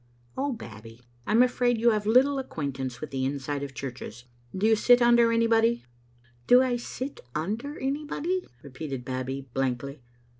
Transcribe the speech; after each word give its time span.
"Oh, 0.35 0.51
Babbie, 0.51 1.03
I 1.27 1.31
am 1.31 1.43
afraid 1.43 1.77
you 1.77 1.91
have 1.91 2.07
little 2.07 2.39
acquaint 2.39 2.79
ance 2.79 2.99
with 2.99 3.11
the 3.11 3.23
inside 3.23 3.61
of 3.61 3.75
churches. 3.75 4.25
Do 4.51 4.65
you 4.65 4.75
sit 4.75 4.97
tmder 4.99 5.31
anybody?"" 5.31 5.85
Do 6.47 6.63
I 6.63 6.75
sit 6.77 7.19
under 7.35 7.77
anybody?" 7.77 8.41
repeated 8.63 9.05
Babbie, 9.05 9.47
blankly. 9.53 10.01